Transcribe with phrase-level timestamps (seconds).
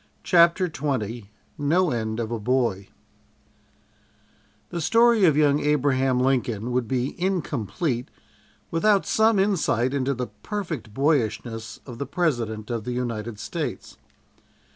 [0.23, 1.27] CHAPTER XX
[1.59, 2.89] "NO END OF A BOY"
[4.71, 8.09] "THE STORY OF YOUNG ABRAHAM LINCOLN" would be incomplete
[8.71, 13.97] without some insight into the perfect boyishness of the President of the United States.